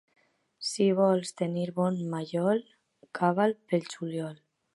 Si 0.69 0.87
vols 0.99 1.31
tenir 1.41 1.67
bon 1.75 1.99
mallol, 2.15 2.65
cava'l 3.21 3.55
pel 3.69 3.87
juliol. 3.97 4.35